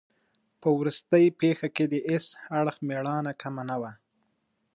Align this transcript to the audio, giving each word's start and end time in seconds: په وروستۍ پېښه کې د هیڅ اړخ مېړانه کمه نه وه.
په 0.61 0.67
وروستۍ 0.77 1.25
پېښه 1.39 1.67
کې 1.75 1.85
د 1.87 1.93
هیڅ 2.07 2.25
اړخ 2.59 2.75
مېړانه 2.87 3.33
کمه 3.41 3.63
نه 3.69 3.75
وه. 3.81 3.91